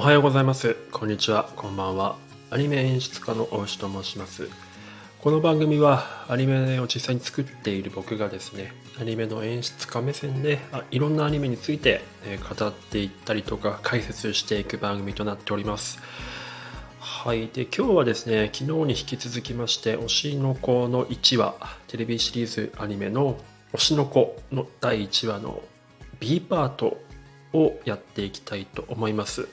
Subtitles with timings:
[0.00, 0.76] おはようございます。
[0.92, 1.50] こんにちは。
[1.56, 2.16] こんばんは。
[2.48, 4.48] アニメ演出家の大石と申します。
[5.20, 10.58] この番組はアニメを実際に作っている僕がですねアニメの演出家目線で
[10.90, 12.00] いろんなアニメについて
[12.48, 16.00] 語っていったりとか解説していく番組となっております。
[16.98, 17.48] はい。
[17.48, 21.56] で今日はですね昨日に引き続きまして推しの子の1話
[21.88, 23.36] テレビシリーズアニメの
[23.74, 25.62] 推しの子の第1話の
[26.20, 26.96] B パート
[27.52, 29.48] をやっていきたいと思います。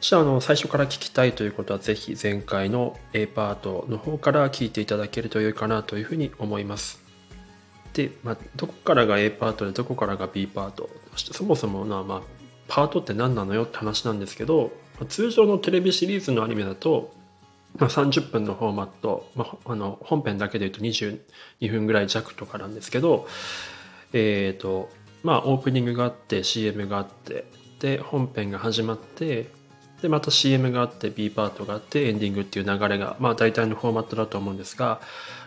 [0.00, 7.02] じゃあの最初から聞きたいということはぜひ前回の A パートの方から聞いていただけると良いかなというふうに思います。
[7.92, 12.22] で、まあ、どこからが A パートでどこからが B パートそもそもな、まあ、
[12.68, 14.70] パートって何なのよって話なんですけど
[15.08, 17.12] 通常のテレビシリーズのアニメだと、
[17.76, 23.26] まあ、30分のフォーマット、まあ、あの本編だけで言うと22分ぐらい弱とかなんですけど
[24.12, 24.88] えっ、ー、と
[25.22, 27.44] まあオープニングがあって CM があって
[27.80, 29.59] で本編が始まって
[30.02, 35.00] でまた CM があって B パートがあってエンディングっていう流れがまあ大体のフォーマットだと思うんですが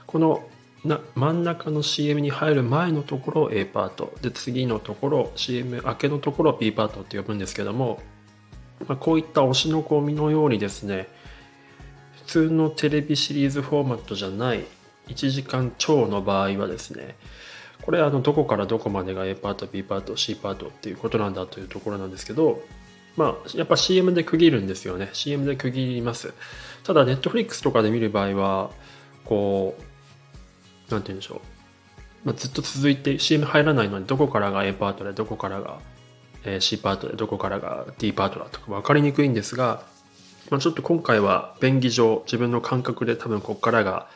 [0.05, 0.43] この
[0.85, 4.13] な真ん中の CM に入る前のところを A パート。
[4.21, 8.01] で次のところ CM 明けのところを B パートって呼ぶんですけども、
[8.87, 11.07] まあ、こういった推しの子のようにですね
[12.17, 14.65] 普通のテレビシリーズフォーマットじゃない
[15.07, 17.15] 1時間超の場合はですね
[17.81, 22.61] これあのどこからどこまでが A パート B パート C パートっていうことなんだというところなんですけど
[23.15, 25.09] まあやっぱ CM で区切るんですよね。
[25.13, 26.33] CM で区切ります。
[26.83, 28.71] ただ Netflix とかで見る場合は
[29.25, 31.39] こうなんて言うんでしょう、
[32.25, 35.79] まあ、ずっと続いて CM 入らないのにどこからが A パートでどこからが
[36.59, 39.83] C パートでどこからが D パートだとか分かりにくいんですが、
[40.49, 44.07] まあ、ちょっと今回は便宜上自分の感覚で多分ここからが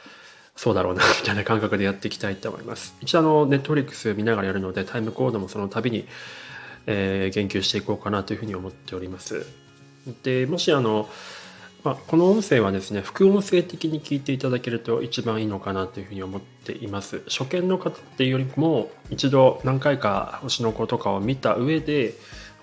[0.57, 2.95] そうだろうな、 みたいな感覚でやっていきたいと思います。
[3.01, 6.07] 一応あの、ネットフリックス見ながらやるので、タイムコードもその度に、
[6.87, 9.45] えー、言及していこうかなというふうに思っております。
[10.23, 11.07] で、もしあの、
[11.83, 17.21] まあ、この音声はですね、副音声的に聞いていただけると一番いいのかなというふうに思っています。
[17.27, 22.15] 初見の方っていうよりも、一度何回か星の子とかを見た上で、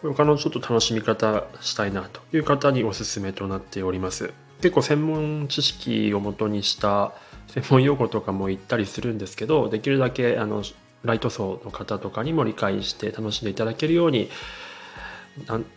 [0.03, 4.33] 他のちょっと楽しみ方したいなという方におすすめとなっております。
[4.61, 7.12] 結構専門知識をもとにした
[7.49, 10.62] 専門用語とかも言ったりするんですけどできるだけあの
[11.05, 14.31] ライト層の方とかにも理解して楽しんでいただけるように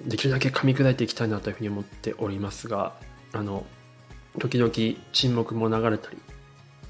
[0.06, 2.94] できるだけ噛み砕いていきたいなというふうに思っておりますが
[3.34, 3.66] あの
[4.40, 4.72] 時々
[5.12, 6.18] 沈黙も流れたり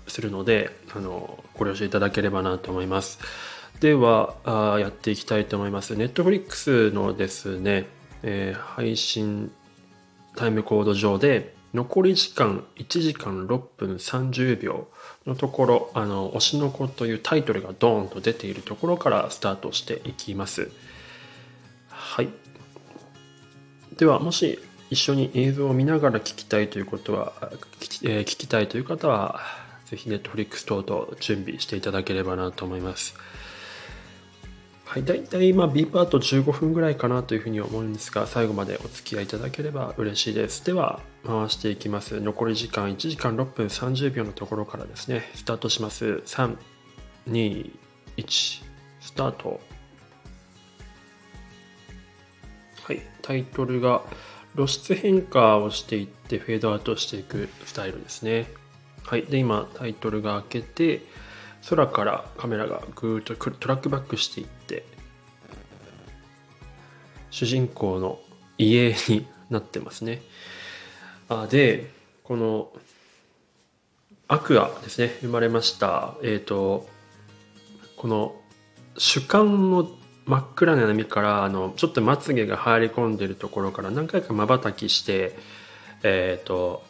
[0.07, 3.19] するのであのご了承いただければなと思います。
[3.79, 5.93] ではあやっていきたいと思います。
[5.93, 7.85] Netflix のですね、
[8.23, 9.51] えー、配信
[10.35, 14.87] タイムコード上で残り時間1時間6分30秒
[15.25, 20.71] のところ、あの、推しの子というタイトルがドーンと出ているところからスタートしていきます。
[21.89, 22.29] はい。
[23.97, 27.33] では、もし一緒に映像を見ながら聞きたいということは、
[27.79, 29.41] 聞き,、えー、聞きたいという方は、
[29.85, 33.15] ぜひ Netflix 等々準備していただければなと思います。
[34.87, 40.65] はい、大体まあ B パート15分ぐらいかなというふうに思うんですが、最後までお付き合いいただければ嬉しいです。
[40.65, 42.21] では、回していきます。
[42.21, 46.23] 残り時間1時間6分30秒のところからですね、スタートします。
[46.25, 46.55] 3、
[47.27, 47.69] 2、
[48.15, 48.63] 1、
[49.01, 49.59] スタート。
[52.83, 54.03] はい、タイトルが
[54.55, 58.47] 露出変化をしていってフェードアウトしていくスタイルですね。
[59.03, 61.01] はい、で今タイトルが開けて、
[61.69, 64.85] 空からカメラがぐーっとトラックバックしていって
[67.29, 68.19] 主人公の
[68.57, 70.21] 家になってますね。
[71.29, 71.91] あで
[72.23, 72.69] この
[74.29, 76.15] アクアですね生まれました。
[76.23, 76.87] えっ、ー、と
[77.97, 78.35] この
[78.97, 79.89] 主観の
[80.25, 85.37] 真っ暗な闇からあのちょっとまつげが入り込んでるところから何回かまばたきして
[86.03, 86.83] えっ、ー、と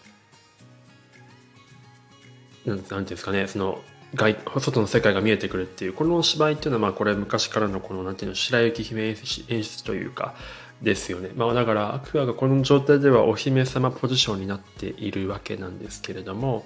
[2.66, 3.82] なんていうんですかねその
[4.16, 9.16] 外外の世界が見えてくるっていうこの芝居っていうのはまあこれ昔からのこのなんていうの白雪姫
[9.50, 10.36] 演出というか
[10.82, 16.66] ですよね、まあ、だからアクアがこの状態ではお姫様ポジションになっているわけなんですけれども、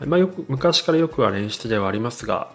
[0.00, 2.52] まあ、よく昔からよくある演出ではありますが、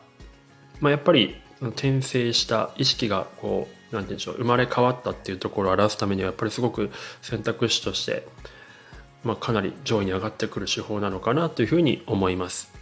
[0.81, 6.91] まあ、やっぱり転生した意識がこうなんて言うんでしょう生まれ変わったっていうところを表すためにはやっぱりすごく
[7.21, 8.27] 選択肢として、
[9.23, 12.74] まあ、かなり上位に上がってくる手法なのかなというふうに思います。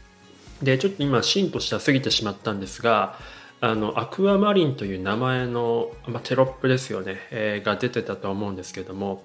[0.63, 3.17] でちょっと今シーンとしては過ぎてしまったんですが
[3.61, 9.23] あのアクアマリンという名前の、まあ、テロップですよね、えー、が出てたと思うんですけども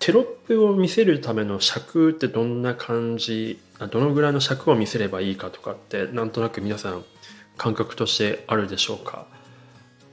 [0.00, 7.04] テロップを見せるための尺ってどんな感じどのぐらいの尺を見せればいいかとかってなんとなく皆さん
[7.56, 9.26] 感覚としてあるでしょうか。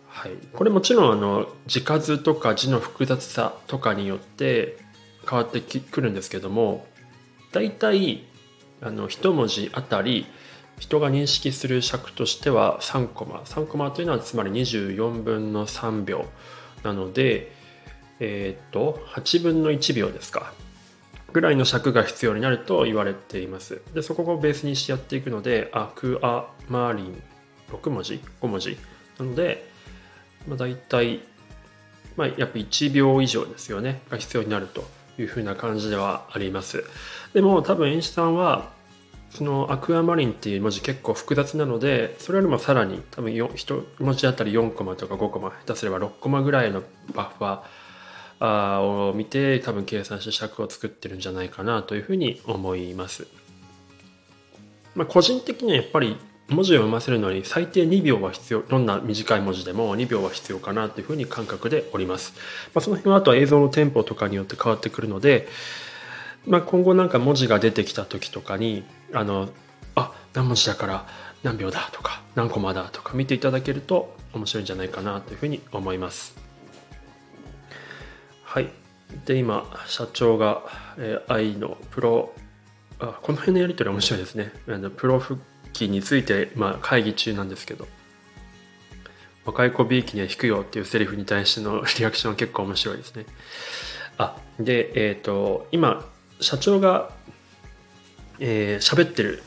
[0.07, 4.77] はい、これもちろんあの字数とか字の複雑さとかによって
[5.27, 6.85] 変わってくるんですけども
[7.51, 8.23] 大体
[8.85, 10.27] あの一文字あたり
[10.77, 13.39] 人が認識する尺としては3コマ。
[13.39, 16.25] 3コマというのはつまり24分の3秒
[16.83, 17.51] なので
[18.19, 20.53] えっ、と8分の1秒ですか。
[21.33, 23.81] ぐらいの尺が必要になると言われています。
[23.93, 27.21] でそこをベースにしてやっていくのでアクアマーリン
[27.71, 28.77] 6文字5文字
[29.17, 29.67] なので、
[30.47, 31.21] まあ、大体、
[32.15, 34.01] まあ、やっぱ1秒以上ですよね。
[34.09, 34.85] が必要になると
[35.17, 36.83] いうふうな感じではあります。
[37.33, 38.74] でも多分演師さんは
[39.35, 46.81] そのアクアマリンっていう文字結構複雑なのでそれよりもさらに多分1文字あたり4コマとか5コマ下手すれば6コマぐらいの
[47.13, 53.27] バッファーを見て多分計算して尺を作ってるんじゃないかなというふうに思います。
[54.95, 56.17] まあ、個人的にはやっぱり
[56.47, 62.33] 文字を読ませるのに最低2秒は必要どんな短い文字でも2秒は必要かなというふうに感覚でおります、
[62.73, 65.47] まあ、その辺はあとは映像のテンポとかによって変わってくるので、
[66.47, 68.83] まあ、今後なんか文字が出てきた時とかに
[69.13, 69.49] あの
[69.95, 71.07] あ何文字だから
[71.43, 76.35] 何秒だとか何コマだとか見ていただけると面白いんじゃないかなというふうに思います。
[78.43, 78.69] はい。
[79.25, 80.63] で今社長が、
[80.97, 82.33] えー、愛のプロ
[82.99, 84.51] あこの辺のやり取り面白いですね。
[84.67, 85.41] あのプロ復
[85.73, 87.87] 帰について、まあ、会議中なんですけど。
[89.45, 93.25] 若い子 B 期には引くよっていうセリフに対しての リアクションは結構面白いですね。
[94.17, 96.03] あでえっ、ー、と今
[96.39, 97.09] 社長が
[98.39, 99.41] えー、喋ってる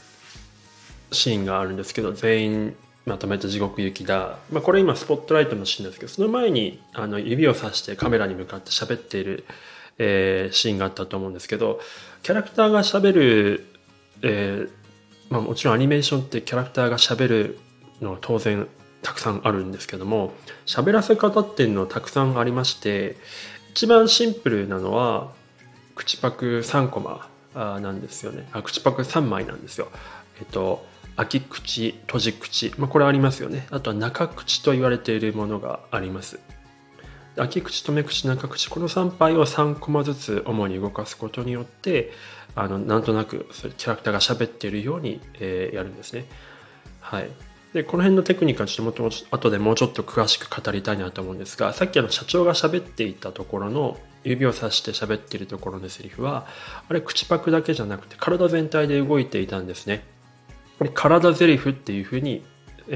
[1.12, 2.76] シーンがあるんですけど全員
[3.06, 9.44] まとめた地獄行きだ、まあ、これ今スポットライトのシーンですけどその前にあの指をさしてカメラに向かって喋っている、
[9.98, 11.80] えー、シーンがあったと思うんですけど
[12.22, 13.66] キャラクターが喋る、
[14.22, 14.70] えー
[15.30, 17.58] まあ、もちろんアニメーションってキャラクターが喋る
[18.00, 18.66] のは当然
[19.02, 20.32] たくさんあるんですけども
[20.66, 23.16] 喋らせ方っていうのはたくさんありまして
[23.70, 25.32] 一番シンプルなのは
[25.98, 27.28] 口パク3コマ
[27.80, 28.48] なんですよね。
[28.52, 29.88] あ口パク3枚なんですよ。
[30.40, 30.86] えっと
[31.16, 33.66] 開き口閉じ口、まあ、これありますよね。
[33.70, 36.38] あとは中口と言われているものがあります。
[37.36, 38.70] 開き口止め口中口。
[38.70, 42.12] この3杯を3コマずつ主に動かすことによって
[42.54, 46.26] あのなんとなくキャラクターが喋っているように、えー、やるんですね。
[47.00, 47.28] はい。
[47.72, 56.46] でこの辺のテクニックはちょっとも後でもうちょっと詳しく語りたいなと思うんですがさっきあの社長が喋っていたところの指をさして喋ってるところのセリフは
[56.88, 60.04] あれ口パクだけじゃなくて体全体で動いていたんですね。
[60.78, 62.44] これ体ゼリフっていうふうに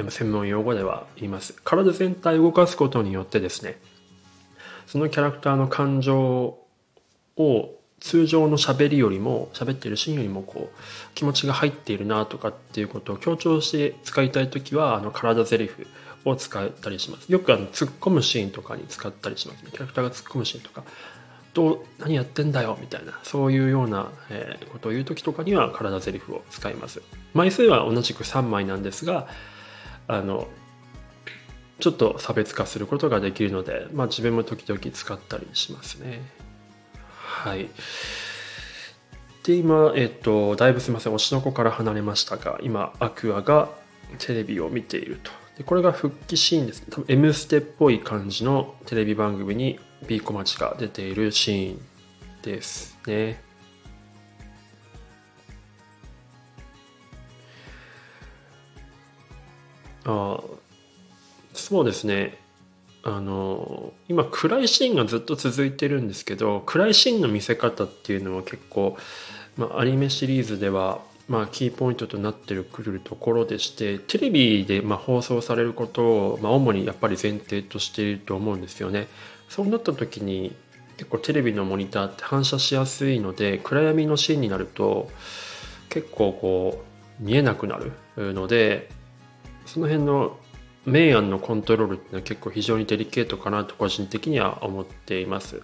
[0.09, 1.55] 専門用語では言います。
[1.65, 3.79] 体全体を動かすことによってですね
[4.87, 6.59] そのキャラクターの感情
[7.37, 7.71] を
[8.01, 15.87] 通常の喋りよりも喋ってるシーンよりもこう気持ちが入っているなとかっていうことを強調して使いたい時はあの体ゼリフ
[16.25, 17.31] を使ったりします。
[17.31, 19.71] よくあの突っ込むシーンとかに使ったりしますね。
[19.71, 20.85] キャラクターが突っ込むシーンとか。
[21.55, 24.11] どう何やってんだよみたいなそういうような、
[24.73, 27.03] ことを言う時とかには体ゼリフを使います
[27.35, 29.29] 枚数は同じく3枚なんですが
[30.09, 30.49] あの
[31.79, 36.23] ちょっと差別化することができるので、まあ、自分も時々使ったりしますね
[37.43, 37.69] はい。
[39.43, 43.69] で、今、えっと、だいぶすみません、推しの子から離れましたが、今、アクアが
[44.19, 45.33] テレビを見ていると。
[45.63, 46.83] でこれが復帰シーンです。
[46.91, 51.81] 多分 M ステっぽい感じのテレビ番組に B 小町が出ているシーン
[52.43, 53.41] ですね。
[60.05, 60.41] あ
[61.55, 62.39] そうですね。
[63.05, 68.97] あの今暗いシーンがずっと続いてるんですけど暗いシーンの見せ方っていうのは結構、
[69.57, 79.09] まあ、アニメシリーズでは、まあ、キーポイントとなってくるところでしてテレビでま放送されることを、ま、主にやっぱり前提としていると思うんですよね。
[79.49, 80.55] そうなった時に
[80.97, 85.11] 結構テレビのモニターって反射しやすいので暗闇のシーンになると
[85.89, 86.85] 結構こ
[87.21, 88.89] う見えなくなるので
[89.67, 90.39] その辺の
[90.85, 95.63] 明暗のコントロールっていうのは結構非常にデリケートかなと個人的には思っています。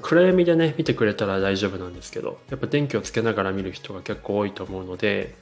[0.00, 5.34] 暗闇でね見てくれたら大丈夫なんですけどやっぱ電気をつけながら見る人が結構多いと思うので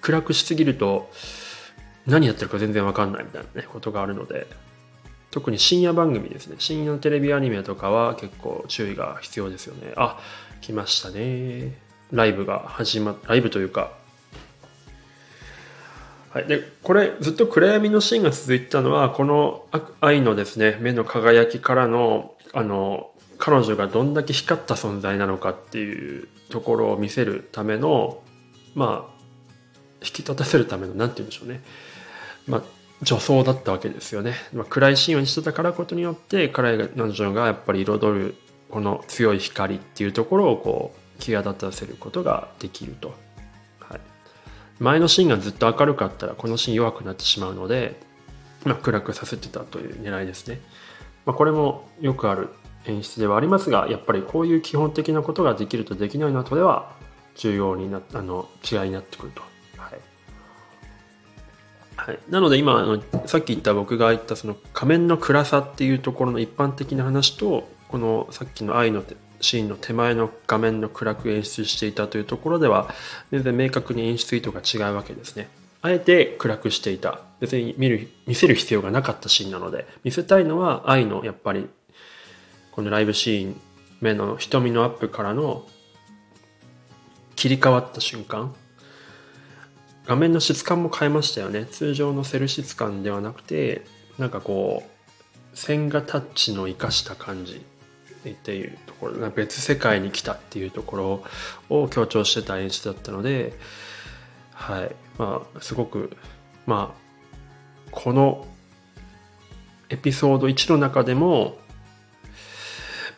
[0.00, 1.10] 暗くしすぎると
[2.06, 4.46] 何やってるか全然わかんないみたいなねことがあるので
[5.30, 6.56] 特に深夜番組ですね。
[6.58, 9.92] 深夜のテレビアニメとかは結構注意が必要ですよね。
[9.96, 10.18] あ
[10.62, 11.76] 来ましたね。
[12.12, 13.92] ライブが始まっライブというか。
[16.30, 19.66] はい、でこれずっと暗闇のシーンが続いてたのはこの
[20.00, 28.22] 愛のですね目の輝きからのあの彼女がどんだけ光った存在なのかっていうところを見せるための
[28.74, 29.18] まあ
[30.00, 31.62] 引き立たせるための何て言うんでしょうね、
[32.46, 32.62] まあ、
[33.02, 38.34] 女装だったわけですよね、まあ、暗いシーンをしてたからことによって彼女がやっぱり彩る
[38.70, 43.14] この強い光っていうところをこう際立たせることができると、
[43.80, 44.00] はい、
[44.78, 48.00] 前のシーンがずっと明るかったらこのシーン弱くなってしまうので、
[48.64, 50.60] まあ、暗くさせてたという狙いですね、
[51.24, 52.50] まあ、これもよくある
[52.88, 56.92] 演出ではありますがやっぱりこういう基本的なことができるとできないのとでは
[57.36, 59.42] 重要になあの違いになってくると。
[59.76, 60.00] はい
[61.96, 69.02] はい、なので今あのさっき言った僕が言ったその仮面の暗さっていうところの一般的な話とこのさっきの愛の
[69.40, 72.92] シーンの手前の画面の暗く演出していたというところでは
[73.30, 75.48] 全然明確に演出意図が違うわけですね。
[75.80, 77.20] あえて暗くしていた。
[77.40, 81.68] 別に見る、見せる必要がなかったシーンなので、見せたいのは愛のやっぱり
[82.78, 83.60] このライブシーン
[84.00, 85.66] 目の瞳のアップからの
[87.34, 88.54] 切り替わった瞬間
[90.06, 91.66] 画面の質感も変えましたよね。
[91.66, 93.84] 通常のセル質感ではなくて
[94.16, 97.66] なんかこう線画タッチの生かした感じ
[98.28, 101.24] っていうところ別世界に来たっていうとこ
[101.68, 103.58] ろを強調してた演出だったので
[104.54, 104.94] はい。
[105.18, 106.16] まあすごく
[106.64, 108.46] まあこの
[109.88, 111.58] エピソード1の中でも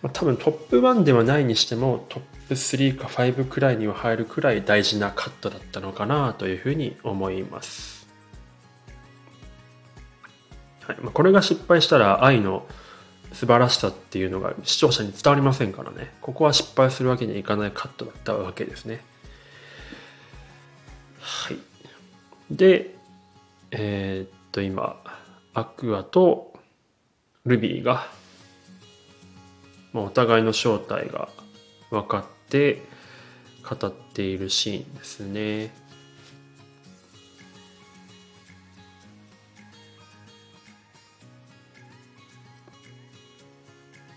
[0.02, 8.09] まあ、多分トップ1ではないにしてもトップ3か5くらいには入るくらい大事なカットだったのかなというふうに思います。
[10.87, 12.66] はいまあ、これが失敗したら愛の
[13.33, 16.12] 素晴らしさっていうのが視聴者に伝わりませんからね。
[16.21, 19.04] ここは失敗するわけにはいかないカットだったわけですね。
[21.21, 21.59] はい。
[22.50, 22.95] で、
[23.71, 24.97] えー、っと今、
[25.54, 26.52] アクアと
[27.45, 28.09] ルビーが
[29.92, 31.28] まあ、お互いの正体が
[31.90, 32.82] 分かって
[33.68, 35.73] 語っているシーンですね。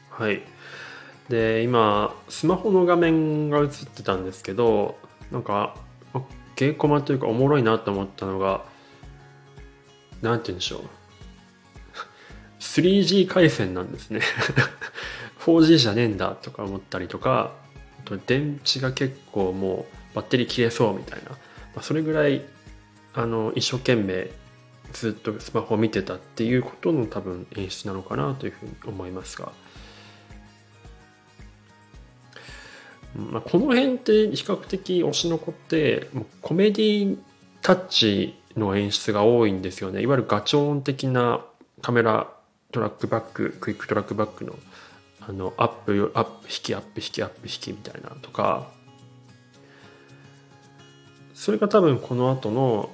[0.10, 0.42] はい。
[1.28, 4.98] で、今、スマホの画面が映ってたんですけど、
[5.32, 5.76] なんか、
[6.56, 8.64] 稽古間というかおもろいなと思ったのが、
[10.22, 10.82] なんて言うんでしょう。
[12.62, 14.22] 3G 回線なんですね
[15.44, 17.54] 4G じゃねえんだとか思ったりとか
[18.00, 21.38] あと電池が結構もうバッテリー切れそうみたいな、ま
[21.78, 22.42] あ、それぐらい
[23.14, 24.32] あの一生懸命
[24.94, 29.52] ずっとスマホを見てたっていうことの多分演出なのかなというふうに思いますが、
[33.16, 36.10] まあ、この辺って比較的推しの子って
[36.42, 37.18] コメディ
[37.62, 40.02] タッチの演出が多いんですよね。
[40.02, 41.44] いわゆるガチョーン的な
[41.82, 42.30] カメラ
[42.72, 44.56] トラックバッククイックトラックバックの
[45.28, 48.68] あのアップアップ引きアップ引きアップ引きみたいなとか
[51.34, 52.90] それが多分この後の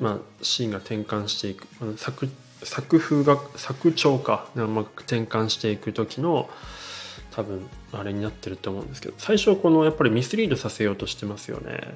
[0.00, 2.28] まあシーンが転換していく作
[2.62, 6.48] 作風が作調かうまく転換していく時の
[7.32, 11.94] 多分あれになってると思うんですけど最初このやっぱりミスリードさせようとしてますよね。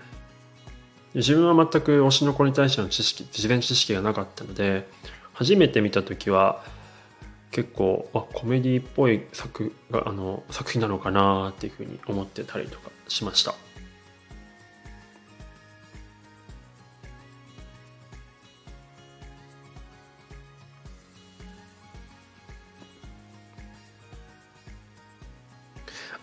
[1.15, 4.87] 自分は全く推しの子に対しての知識事前知識がなかったので
[5.33, 6.63] 初めて見た時は
[7.51, 13.55] 結構あコメディっぽい作あの作品なのかなっていうふうに思ってたりとかしました。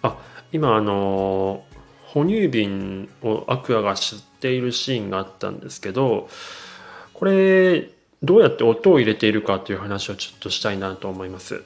[0.03, 0.17] あ
[0.51, 1.65] 今あの
[2.05, 6.29] 哺乳瓶をアクアが吸っているシーンがあったんですけど
[7.13, 7.89] これ
[8.23, 11.63] どうやって音を入れているかという話をちょっとしたいなと思います。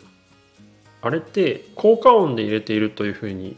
[1.01, 3.55] あれって効果音で入れているというふうに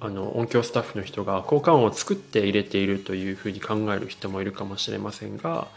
[0.00, 5.68] あの音響スタッフの人が効果音を作って入れているというふうに考える人もいるかもしれませんが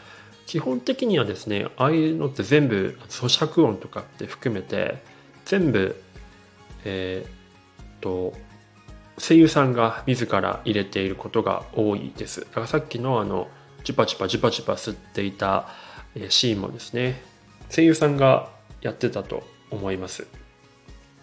[0.45, 5.01] 基本的にはですねああいうのって全部咀嚼音とかって含めて
[5.45, 5.95] 全部
[6.83, 8.33] えー、っと
[9.17, 12.41] 声優さんが自ら入れていることが多いです。
[12.41, 13.47] だからさっきのあの
[13.85, 15.69] ジュパジュパジュパジュパ吸っていた
[16.29, 17.21] シーンもですね
[17.69, 18.49] 声優さんが
[18.81, 20.27] やってたと思います。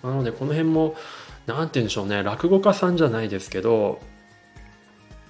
[0.03, 0.97] なのでこの辺も
[1.47, 4.01] 何て言うんでしょうね落語家さんじゃないですけど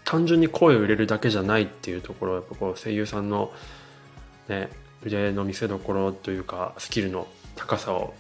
[0.05, 3.53] 単純に声を入れるだけじゃないっていうところやっぱこう声優さんの
[4.49, 4.71] ね
[5.03, 8.15] 腕の見せ所というかスキルの高さを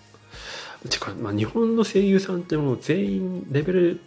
[0.88, 4.00] てか、まあ、日本の声優さんってもう全員レベル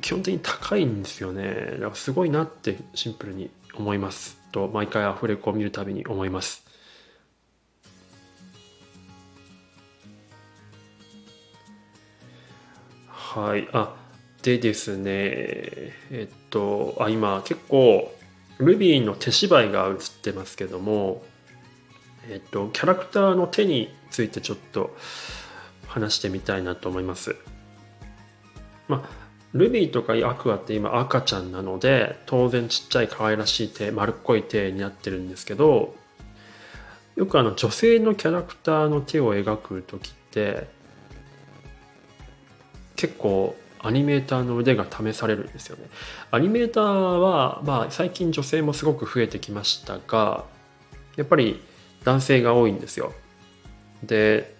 [0.00, 1.72] 基本的に高いんですよね。
[1.72, 4.38] だからすごいなってシンプルに思います。
[4.52, 6.67] と毎回アフレコを見るたびに思います。
[13.38, 13.68] はい。
[13.72, 13.94] あ、
[14.42, 15.04] でですね、
[16.10, 18.12] えっと、あ、今結構、
[18.58, 21.22] ルビーの手芝居が映ってますけども、
[22.28, 24.96] えっと、キャラクターの手についてちょっと
[25.86, 27.36] 話してみたいなと思います。
[28.88, 29.10] まあ、
[29.52, 35.94] ルビーとかアクアって今赤ちゃんなので当然ちっちゃい可愛らしい手丸っこい手になってるんですけど
[37.16, 40.68] よくあの女性のキャラクターの手を描く時って
[42.98, 45.84] 結構アニメーターの腕が試されるんですよね。
[46.32, 50.44] アニメーターは、まあ、最近女性もすごく増えてきましたが
[51.16, 51.62] やっぱり
[52.04, 53.12] 男性が多いんですよ。
[54.02, 54.54] で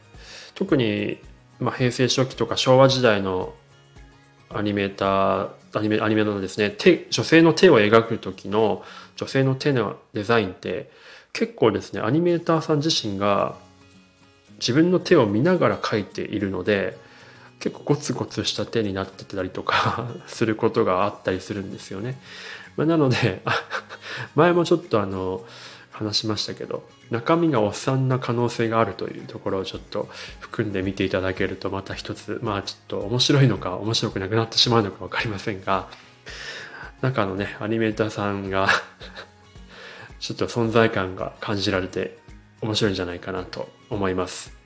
[0.55, 1.19] 特に、
[1.59, 3.55] まあ、平成初期とか昭和時代の
[4.51, 8.85] アニメーターアニメアニメのですね手女性の手を描く時の
[9.17, 10.91] 女性の手のデザインって
[11.33, 13.57] 結構ですねアニメーターさん自身が
[14.61, 16.97] 自分の手を見ながら描いているので
[17.61, 22.21] 結構ゴツゴツした手になってたりとか することがあったりするんですよね。
[22.77, 23.43] まあ、なので
[24.37, 25.45] 前もちょっとあの
[25.91, 35.89] 話しましたけど中身がおっさんな可能性があるというところをちょっと含んで見ていただけるとまた一つまあちょっと面白いのか面白くなくなってしまうのか分かりませんが
[37.01, 38.69] 中のねアニメーターさんが
[40.21, 42.19] ちょっと存在感が感じられて
[42.61, 44.58] 面白いんじゃないかなと思います。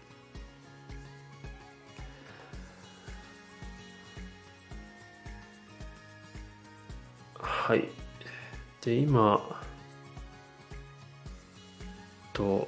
[7.62, 7.84] はい。
[8.84, 9.40] で、今、
[12.32, 12.66] と、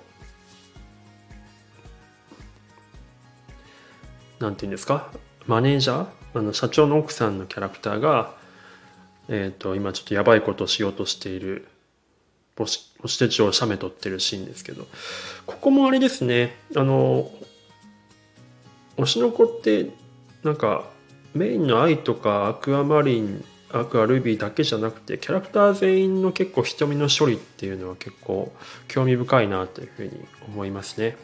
[4.39, 5.11] なんて言うんですか、
[5.49, 8.37] マネージャー、あの社長の奥さんのキャラクターが、
[9.29, 11.67] えっ、ー、と、今ちょっとやばいことをしようとしている
[12.57, 14.87] 母子母子手帳を写メ撮ってるシーンですけど、
[15.45, 17.33] ここもあれですね、あの、
[18.97, 19.91] 推しの子って、
[20.45, 20.85] なんか、
[21.35, 23.45] メインの愛とかアクアマリン
[23.75, 28.53] アクアルビーだけじゃなくてキャラクター全員の結構瞳の処理っていうのは結構
[28.89, 31.17] 興味深いなというふうに思いますね。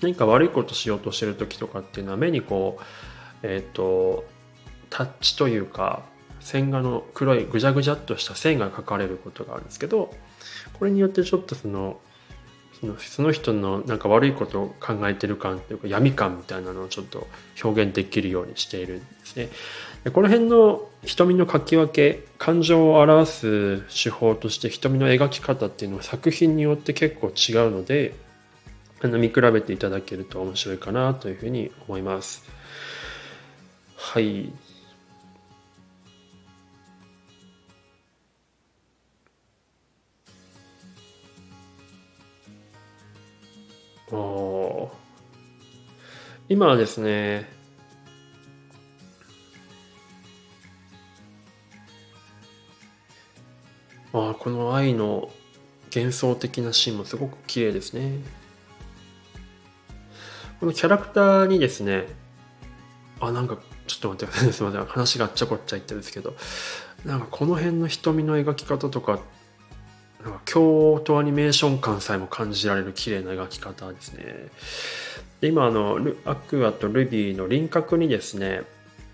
[0.00, 2.82] 何か悪いことしようとしてる時とかっていうのは目にこう
[3.42, 4.24] えっ、ー、と
[4.90, 6.02] タッチというか
[6.40, 10.14] 線画の黒いぐじゃぐじゃっとした線が描かれることがあるんですけど
[10.74, 11.98] これによってちょっとその
[12.80, 17.26] そのその人のなんか悪いことを考えてる感というか闇感みたいなのをちょっと
[17.62, 19.48] 表現できるようにしているんですね。
[20.04, 28.14] でこの辺の瞳の書き分け感情を表す手法として瞳の描き方っていうのは作品によって結構違うので
[29.02, 32.44] あの見比べていただけると面白いかなというふうに思います。
[33.96, 34.52] はい。
[46.48, 47.50] 今はですね、
[54.12, 55.30] あこの愛の
[55.94, 58.18] 幻想的なシーンもすごく綺麗ですね。
[60.60, 62.06] このキャラクターにですね、
[63.20, 64.52] あ、なんかちょっと待ってください。
[64.52, 64.86] すみません。
[64.86, 66.36] 話があっちゃこっちゃ言ってるんですけど、
[67.04, 69.20] なんかこの辺の瞳の描き方とかっ、
[70.26, 74.48] なんか京都アニメーション感さえも感じられる綺麗な描き方ですね。
[75.40, 78.62] で今あの、アクアとルビーの輪郭にですね、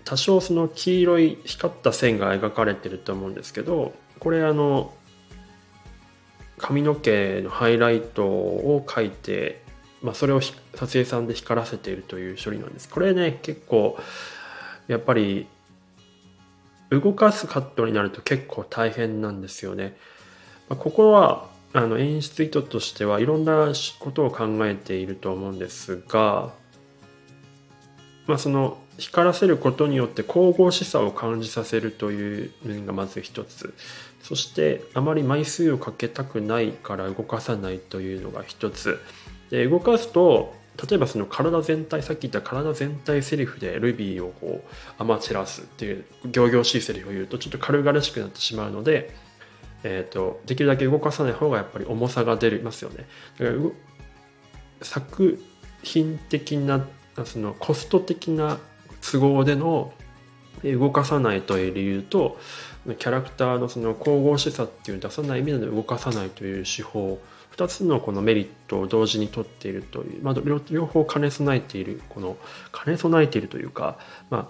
[0.05, 4.91] 多少その黄色い光った線が描かれてると思うんですけど、これあの、
[6.57, 9.61] 髪の毛のハイライトを描いて、
[10.01, 12.89] まあ、それを撮影さんで光らせているという処理なんです。
[12.89, 13.99] これね、結構、
[14.87, 15.45] やっぱり、
[16.89, 19.95] 動かすカットになると結構大変なんですよね。
[20.75, 26.53] ここはあの演出意図としてはいろんなことを考えていると思うんですが、
[28.27, 33.73] まあ、その光らせることによって神々しさを感じさせるという面がまず一つ。
[34.21, 38.99] そしてあまり枚数をかけたくないから動かさないというのが一つ。
[39.49, 40.53] で動かすと
[40.89, 49.13] 例えばその体全体さっき言った体全体セリフでルビーをこう甘散らすっていう仰々しいセリフを言うとちょっと軽々しくなってしまうので
[49.83, 53.05] えーと、できるだけ動かさない方がやっぱり重さが出ますよね。
[53.37, 53.57] だから
[54.81, 55.43] 作
[55.83, 56.85] 品的な
[57.25, 58.57] そのコスト的な
[59.01, 59.93] 都合での
[60.63, 62.39] 動かさないという理由と
[62.85, 67.19] キャラクターのその神々しさっていう出さない意味で動かさないという手法
[67.55, 70.35] 2つのこのメリットを同時に取っているという、まあ、
[70.69, 72.37] 両方兼ね備えているこの
[72.71, 73.97] 兼ね備えているというか、
[74.29, 74.49] ま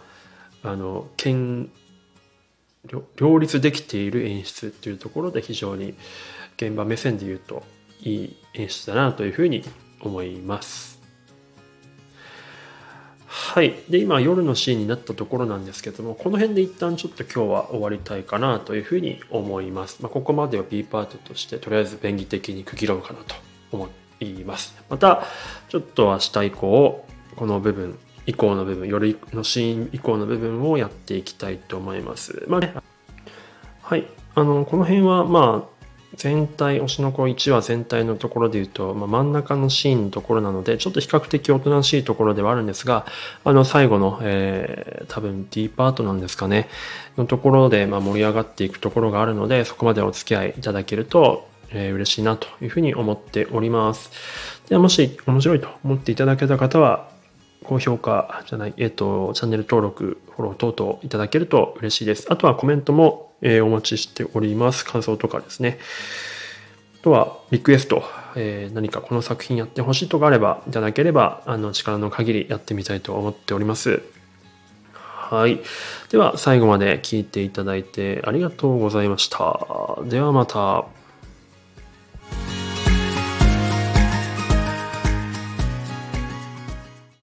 [0.63, 1.69] あ、あの兼
[3.15, 5.93] 両立できている演出っていうところで非常に
[6.57, 7.63] 現場目線で言うと
[8.01, 9.63] いい演出だなというふうに
[10.01, 11.01] 思います。
[13.53, 13.75] はい。
[13.89, 20.01] で、今夜のシーンになったところなんですけども、この辺で一旦ちょっと今日は終わりたいかなというふうに思います。
[20.01, 23.35] まあ、ここまでを B パートとしてとりあえず便宜的に区切ろうかなと
[23.71, 24.75] 思います。
[24.89, 25.23] また、
[25.69, 32.45] ちょっと明日以降、この部分、以降の部分、夜のシーン以降の部分をやっていきたいと思います。
[32.47, 32.73] まあね、
[33.81, 34.07] はい。
[34.35, 35.73] あの、この辺は、まあ、
[36.15, 43.05] 全体、推しの子1話全体のところで言うと、まあ、真ん中のシーンのところなので、ちょっと比較的おとなしいところではあるんですが、
[43.43, 46.69] あの、最後の、えー、多分 D パートなんですかね、
[47.17, 54.11] のところで、まあ、盛り上がっていくところがあるので、そこまでお付き合いいただけると、えー、嬉しいなというふうに思っております。
[54.69, 57.12] では、もし面白いと思っていただけた方は、
[57.63, 62.27] 高評価じゃない、えっ、ー、と、チャンネル登録、フォロー等々いただけると嬉しいです。
[62.29, 64.85] あとはコメントも、えー、お待ちしております。
[64.85, 65.79] 感想とかですね。
[67.01, 68.03] あとは、リクエスト、
[68.35, 74.01] えー、何かこの作品やってほしいとかあれば、いただければ、あの、力の限りやってみたいと思っております。
[74.93, 75.59] はい。
[76.09, 79.97] では、最後まで聞いていただいてありがとうございました。
[80.05, 80.85] ではまた。